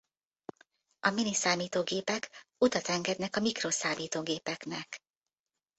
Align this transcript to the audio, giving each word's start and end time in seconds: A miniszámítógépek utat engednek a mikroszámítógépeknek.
A 0.99 1.09
miniszámítógépek 1.09 2.47
utat 2.57 2.87
engednek 2.87 3.35
a 3.35 3.39
mikroszámítógépeknek. 3.39 4.99